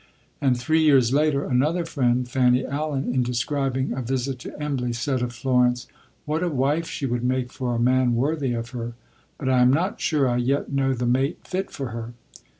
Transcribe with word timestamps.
And 0.41 0.57
three 0.57 0.81
years 0.81 1.13
later 1.13 1.43
another 1.45 1.85
friend, 1.85 2.27
Fanny 2.27 2.65
Allen, 2.65 3.13
in 3.13 3.21
describing 3.21 3.93
a 3.93 4.01
visit 4.01 4.39
to 4.39 4.59
Embley, 4.59 4.93
said 4.93 5.21
of 5.21 5.31
Florence: 5.31 5.85
"What 6.25 6.41
a 6.41 6.49
wife 6.49 6.87
she 6.87 7.05
would 7.05 7.23
make 7.23 7.51
for 7.51 7.75
a 7.75 7.79
man 7.79 8.15
worthy 8.15 8.53
of 8.53 8.71
her! 8.71 8.93
but 9.37 9.47
I 9.47 9.59
am 9.59 9.69
not 9.71 10.01
sure 10.01 10.27
I 10.27 10.37
yet 10.37 10.71
know 10.71 10.95
the 10.95 11.05
mate 11.05 11.37
fit 11.43 11.69
for 11.69 11.89
her." 11.89 12.13